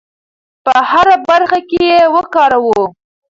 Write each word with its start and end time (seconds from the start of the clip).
په 0.63 0.73
هره 0.89 1.15
برخه 1.29 1.59
کې 1.69 1.79
یې 1.91 2.01
وکاروو. 2.15 2.79